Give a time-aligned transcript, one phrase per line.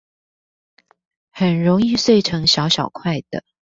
[1.29, 3.43] 很容易碎成小小塊的